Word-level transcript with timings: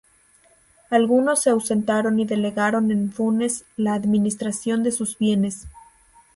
Algunos 0.89 1.43
se 1.43 1.51
ausentaron 1.51 2.19
y 2.19 2.25
delegaron 2.25 2.89
en 2.89 3.11
Funes 3.11 3.65
la 3.77 3.93
administración 3.93 4.81
de 4.81 4.91
sus 4.91 5.15
bienes. 5.19 5.67